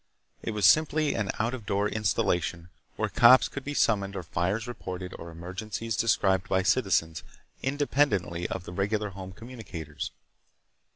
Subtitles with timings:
[0.41, 4.67] It was simply an out of door installation where cops could be summoned or fires
[4.67, 7.21] reported or emergencies described by citizens
[7.61, 10.09] independently of the regular home communicators.